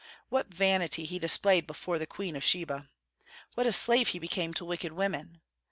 [0.29, 2.89] What vanity he displayed before the Queen of Sheba!
[3.53, 5.41] What a slave he became to wicked women!